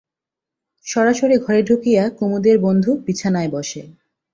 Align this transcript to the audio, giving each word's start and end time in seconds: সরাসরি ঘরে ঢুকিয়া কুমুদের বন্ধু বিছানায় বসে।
সরাসরি 0.85 1.35
ঘরে 1.37 1.61
ঢুকিয়া 1.63 2.03
কুমুদের 2.09 2.57
বন্ধু 2.59 2.91
বিছানায় 3.05 3.49
বসে। 3.51 3.81